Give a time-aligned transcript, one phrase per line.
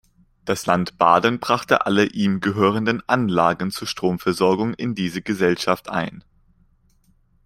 [0.45, 6.23] Das Land Baden brachte alle ihm gehörenden Anlagen zur Stromversorgung in diese Gesellschaft ein.